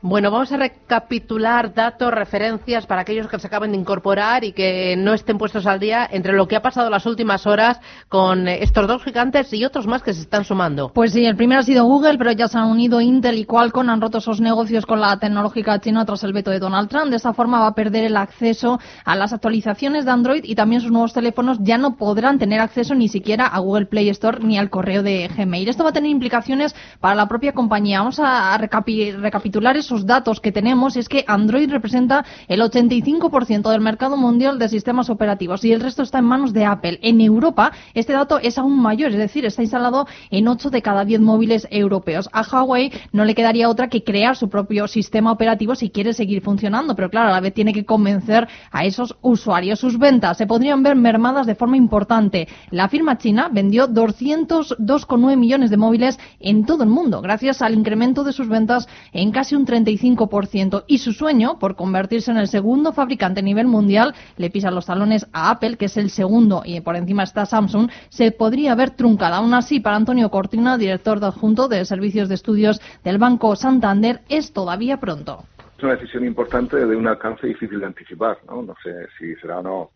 [0.00, 4.94] Bueno, vamos a recapitular datos, referencias para aquellos que se acaben de incorporar y que
[4.96, 8.86] no estén puestos al día entre lo que ha pasado las últimas horas con estos
[8.86, 10.92] dos gigantes y otros más que se están sumando.
[10.94, 13.90] Pues sí, el primero ha sido Google, pero ya se han unido Intel y Qualcomm,
[13.90, 17.10] han roto esos negocios con la tecnológica china tras el veto de Donald Trump.
[17.10, 20.80] De esta forma va a perder el acceso a las actualizaciones de Android y también
[20.80, 24.58] sus nuevos teléfonos ya no podrán tener acceso ni siquiera a Google Play Store ni
[24.58, 25.68] al correo de Gmail.
[25.68, 27.98] Esto va a tener implicaciones para la propia compañía.
[27.98, 34.18] Vamos a recapitular esos datos que tenemos es que Android representa el 85% del mercado
[34.18, 36.98] mundial de sistemas operativos y el resto está en manos de Apple.
[37.02, 41.06] En Europa este dato es aún mayor, es decir, está instalado en 8 de cada
[41.06, 42.28] 10 móviles europeos.
[42.34, 46.42] A Huawei no le quedaría otra que crear su propio sistema operativo si quiere seguir
[46.42, 49.80] funcionando, pero claro, a la vez tiene que convencer a esos usuarios.
[49.80, 52.46] Sus ventas se podrían ver mermadas de forma importante.
[52.70, 58.22] La firma china vendió 202,9 millones de móviles en todo el mundo, gracias al incremento
[58.22, 60.84] de sus ventas en casi un 35%.
[60.86, 64.86] Y su sueño, por convertirse en el segundo fabricante a nivel mundial, le pisa los
[64.86, 68.90] talones a Apple, que es el segundo, y por encima está Samsung, se podría ver
[68.90, 69.36] truncada.
[69.36, 74.52] Aún así, para Antonio Cortina, director adjunto de Servicios de Estudios del Banco Santander, es
[74.52, 75.44] todavía pronto.
[75.76, 78.38] Es una decisión importante de un alcance difícil de anticipar.
[78.48, 79.90] No, no sé si será o no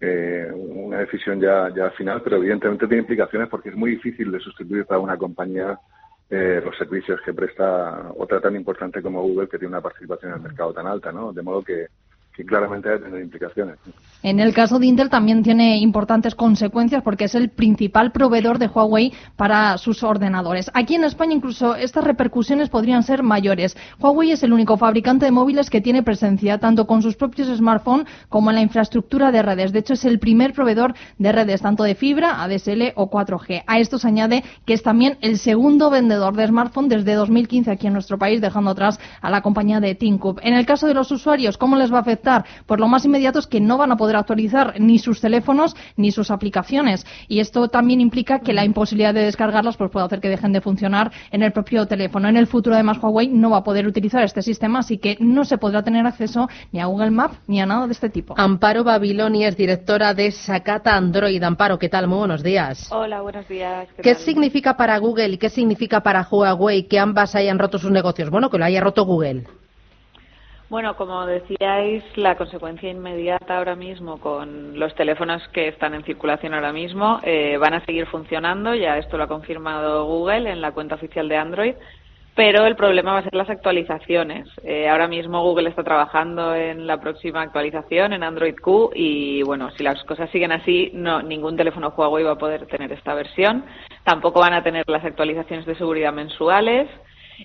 [0.00, 4.40] eh, una decisión ya, ya final, pero evidentemente tiene implicaciones porque es muy difícil de
[4.40, 5.78] sustituir para una compañía
[6.30, 10.36] eh, los servicios que presta otra tan importante como Google, que tiene una participación en
[10.38, 11.32] el mercado tan alta, ¿no?
[11.32, 11.86] De modo que
[12.44, 12.88] claramente
[13.20, 13.76] implicaciones.
[14.22, 18.66] En el caso de Intel también tiene importantes consecuencias porque es el principal proveedor de
[18.66, 20.70] Huawei para sus ordenadores.
[20.74, 23.76] Aquí en España incluso estas repercusiones podrían ser mayores.
[24.00, 28.08] Huawei es el único fabricante de móviles que tiene presencia tanto con sus propios smartphones
[28.28, 29.72] como en la infraestructura de redes.
[29.72, 33.62] De hecho, es el primer proveedor de redes tanto de fibra, ADSL o 4G.
[33.66, 37.86] A esto se añade que es también el segundo vendedor de smartphones desde 2015 aquí
[37.86, 40.40] en nuestro país, dejando atrás a la compañía de TeamCube.
[40.42, 42.27] En el caso de los usuarios, ¿cómo les va a afectar?
[42.66, 46.12] Por lo más inmediato es que no van a poder actualizar ni sus teléfonos ni
[46.12, 47.06] sus aplicaciones.
[47.28, 50.60] Y esto también implica que la imposibilidad de descargarlas pues, puede hacer que dejen de
[50.60, 52.28] funcionar en el propio teléfono.
[52.28, 55.44] En el futuro, además, Huawei no va a poder utilizar este sistema, así que no
[55.44, 58.34] se podrá tener acceso ni a Google Maps ni a nada de este tipo.
[58.36, 61.42] Amparo Babiloni es directora de Sakata Android.
[61.42, 62.08] Amparo, ¿qué tal?
[62.08, 62.90] Muy buenos días.
[62.90, 63.88] Hola, buenos días.
[64.02, 68.30] ¿Qué, significa para Google y qué significa para Huawei que ambas hayan roto sus negocios?
[68.30, 69.44] Bueno, que lo haya roto Google.
[70.70, 76.52] Bueno, como decíais, la consecuencia inmediata ahora mismo con los teléfonos que están en circulación
[76.52, 80.72] ahora mismo eh, van a seguir funcionando, ya esto lo ha confirmado Google en la
[80.72, 81.74] cuenta oficial de Android,
[82.34, 84.46] pero el problema va a ser las actualizaciones.
[84.62, 89.70] Eh, ahora mismo Google está trabajando en la próxima actualización en Android Q y bueno,
[89.70, 93.64] si las cosas siguen así, no ningún teléfono Huawei va a poder tener esta versión.
[94.04, 96.90] Tampoco van a tener las actualizaciones de seguridad mensuales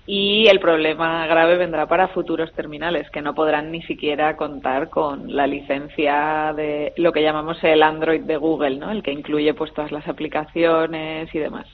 [0.05, 5.35] y el problema grave vendrá para futuros terminales que no podrán ni siquiera contar con
[5.35, 8.91] la licencia de lo que llamamos el Android de Google, ¿no?
[8.91, 11.67] El que incluye pues todas las aplicaciones y demás.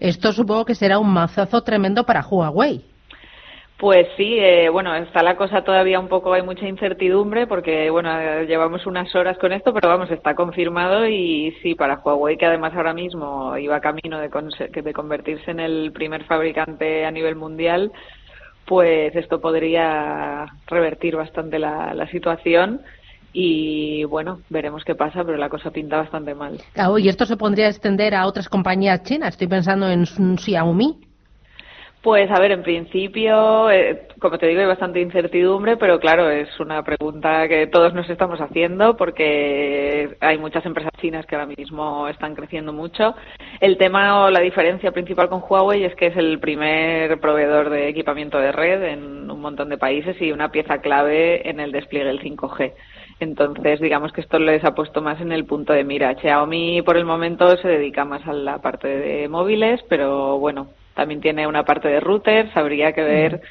[0.00, 2.93] Esto supongo que será un mazazo tremendo para Huawei.
[3.84, 8.08] Pues sí, eh, bueno, está la cosa todavía un poco, hay mucha incertidumbre porque, bueno,
[8.44, 12.72] llevamos unas horas con esto, pero vamos, está confirmado y sí, para Huawei, que además
[12.74, 14.30] ahora mismo iba camino de,
[14.82, 17.92] de convertirse en el primer fabricante a nivel mundial,
[18.64, 22.80] pues esto podría revertir bastante la, la situación
[23.34, 26.58] y bueno, veremos qué pasa, pero la cosa pinta bastante mal.
[26.72, 29.34] Claro, y esto se podría extender a otras compañías chinas.
[29.34, 30.06] Estoy pensando en
[30.38, 31.03] Xiaomi.
[32.04, 36.60] Pues a ver, en principio, eh, como te digo, hay bastante incertidumbre, pero claro, es
[36.60, 42.06] una pregunta que todos nos estamos haciendo porque hay muchas empresas chinas que ahora mismo
[42.08, 43.14] están creciendo mucho.
[43.58, 47.88] El tema o la diferencia principal con Huawei es que es el primer proveedor de
[47.88, 52.04] equipamiento de red en un montón de países y una pieza clave en el despliegue
[52.04, 52.74] del 5G.
[53.20, 56.14] Entonces, digamos que esto les ha puesto más en el punto de mira.
[56.16, 61.20] Xiaomi por el momento se dedica más a la parte de móviles, pero bueno, también
[61.20, 63.42] tiene una parte de routers, habría que ver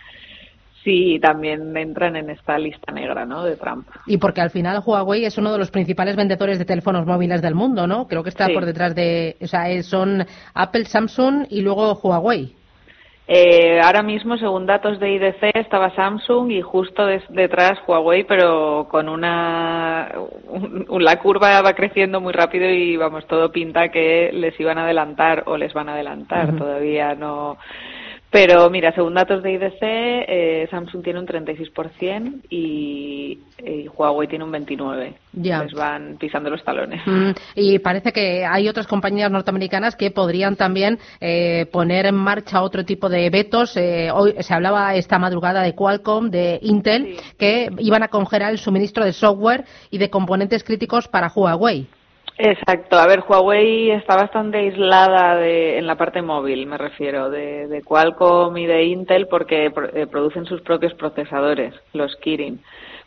[0.84, 3.44] si también entran en esta lista negra ¿no?
[3.44, 3.88] de Trump.
[4.06, 7.56] Y porque al final Huawei es uno de los principales vendedores de teléfonos móviles del
[7.56, 8.08] mundo, ¿no?
[8.08, 12.54] Creo que está por detrás de, o sea, son Apple, Samsung y luego Huawei.
[13.26, 19.08] Eh, ahora mismo, según datos de IDC, estaba Samsung y justo detrás Huawei, pero con
[19.08, 20.12] una.
[20.90, 25.44] la curva va creciendo muy rápido y vamos, todo pinta que les iban a adelantar
[25.46, 26.58] o les van a adelantar.
[26.58, 27.58] Todavía no
[28.34, 34.44] Pero mira, según datos de IDC, eh, Samsung tiene un 36% y, y, Huawei tiene
[34.44, 35.14] un 29%.
[35.34, 35.64] Ya.
[35.64, 37.00] Les van pisando los talones.
[37.06, 42.64] Mm, y parece que hay otras compañías norteamericanas que podrían también eh, poner en marcha
[42.64, 43.78] otro tipo de vetos.
[43.78, 48.58] Eh, hoy se hablaba esta madrugada de Qualcomm, de Intel, que iban a congelar el
[48.58, 51.88] suministro de software y de componentes críticos para Huawei.
[52.46, 52.98] Exacto.
[52.98, 57.82] A ver, Huawei está bastante aislada de, en la parte móvil, me refiero, de, de
[57.82, 62.60] Qualcomm y de Intel porque eh, producen sus propios procesadores, los Kirin.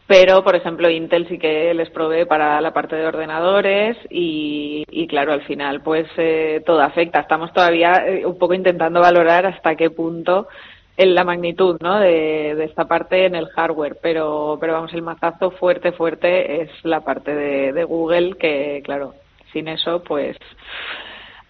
[0.06, 5.06] Pero, por ejemplo, Intel sí que les provee para la parte de ordenadores y, y
[5.06, 7.20] claro, al final, pues eh, todo afecta.
[7.20, 10.48] Estamos todavía eh, un poco intentando valorar hasta qué punto
[10.96, 11.98] en la magnitud ¿no?
[11.98, 17.00] de, esta parte en el hardware, pero, pero vamos, el mazazo fuerte, fuerte es la
[17.00, 19.12] parte de, de Google, que claro,
[19.56, 20.36] sin eso, pues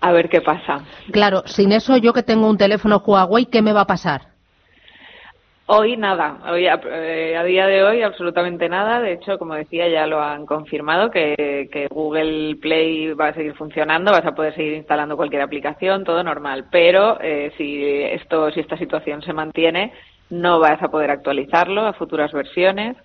[0.00, 0.84] a ver qué pasa.
[1.10, 4.20] Claro, sin eso yo que tengo un teléfono Huawei, ¿qué me va a pasar?
[5.68, 9.00] Hoy nada, hoy eh, a, día de hoy absolutamente nada.
[9.00, 13.54] De hecho, como decía, ya lo han confirmado que, que, Google Play va a seguir
[13.54, 16.66] funcionando, vas a poder seguir instalando cualquier aplicación, todo normal.
[16.70, 19.92] Pero eh, si esto, si esta situación se mantiene,
[20.30, 22.96] no vas a poder actualizarlo a futuras versiones.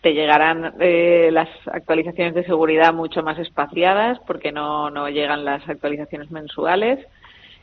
[0.00, 5.68] Te llegarán eh, las actualizaciones de seguridad mucho más espaciadas porque no, no llegan las
[5.68, 7.00] actualizaciones mensuales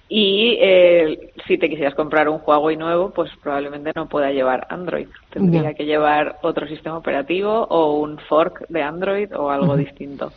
[0.08, 5.08] y eh, si te quisieras comprar un Huawei nuevo, pues probablemente no pueda llevar Android.
[5.32, 10.32] Tendría que llevar otro sistema operativo o un fork de Android o algo distinto.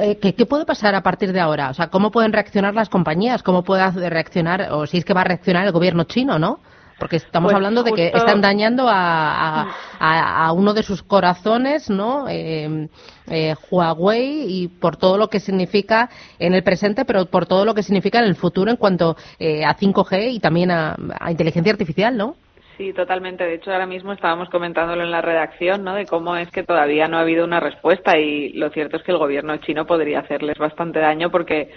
[0.00, 1.70] Eh, ¿Qué, ¿Qué, puede pasar a partir de ahora?
[1.70, 3.44] O sea, ¿cómo pueden reaccionar las compañías?
[3.44, 6.58] ¿Cómo puede reaccionar, o si es que va a reaccionar el gobierno chino, no?
[7.02, 12.28] Porque estamos pues hablando de que están dañando a, a, uno de sus corazones, ¿no?
[12.28, 12.88] Eh,
[13.26, 16.08] eh, Huawei y por todo lo que significa
[16.38, 19.64] en el presente, pero por todo lo que significa en el futuro en cuanto eh,
[19.64, 22.36] a 5G y también a, a inteligencia artificial, ¿no?
[22.76, 23.44] Sí, totalmente.
[23.44, 25.94] De hecho, ahora mismo estábamos comentándolo en la redacción, ¿no?
[25.94, 29.12] De cómo es que todavía no ha habido una respuesta y lo cierto es que
[29.12, 31.70] el gobierno chino podría hacerles bastante daño porque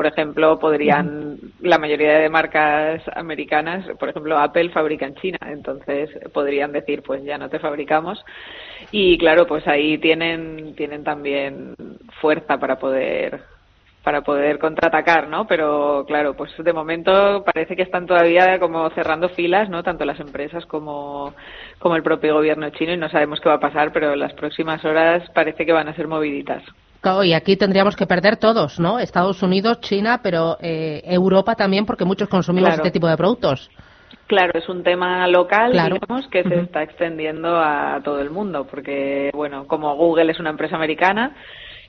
[0.00, 6.08] por ejemplo, podrían, la mayoría de marcas americanas, por ejemplo, Apple fabrica en China, entonces
[6.32, 8.24] podrían decir, pues ya no te fabricamos.
[8.92, 11.74] Y claro, pues ahí tienen, tienen también
[12.18, 13.42] fuerza para poder
[14.02, 15.46] para poder contraatacar, ¿no?
[15.46, 19.82] Pero claro, pues de momento parece que están todavía como cerrando filas, ¿no?
[19.82, 21.34] Tanto las empresas como,
[21.78, 24.84] como el propio gobierno chino y no sabemos qué va a pasar, pero las próximas
[24.84, 26.62] horas parece que van a ser moviditas.
[27.24, 28.98] Y aquí tendríamos que perder todos, ¿no?
[28.98, 33.70] Estados Unidos, China, pero eh, Europa también, porque muchos consumimos este tipo de productos.
[34.26, 39.30] Claro, es un tema local, digamos, que se está extendiendo a todo el mundo, porque,
[39.34, 41.34] bueno, como Google es una empresa americana,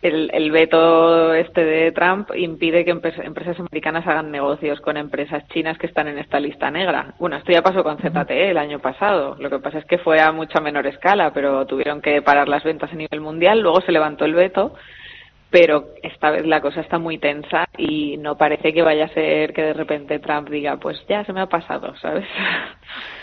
[0.02, 5.78] el, el veto este de Trump impide que empresas americanas hagan negocios con empresas chinas
[5.78, 7.14] que están en esta lista negra.
[7.20, 9.36] Bueno, esto ya pasó con ZTE el año pasado.
[9.40, 12.64] Lo que pasa es que fue a mucha menor escala, pero tuvieron que parar las
[12.64, 13.60] ventas a nivel mundial.
[13.60, 14.74] Luego se levantó el veto
[15.52, 19.54] pero esta vez la cosa está muy tensa y no parece que vaya a ser
[19.54, 22.26] que de repente Trump diga, pues ya se me ha pasado, ¿sabes?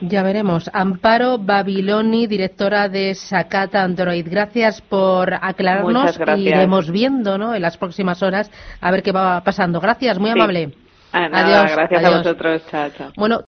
[0.00, 0.70] Ya veremos.
[0.72, 4.26] Amparo Babiloni, directora de Sakata Android.
[4.28, 7.54] Gracias por aclararnos y iremos viendo ¿no?
[7.54, 8.50] en las próximas horas
[8.80, 9.80] a ver qué va pasando.
[9.80, 10.72] Gracias, muy amable.
[11.12, 12.62] Ah, adiós, gracias a vosotros.
[12.70, 13.12] Chao, chao.
[13.16, 13.40] Bueno,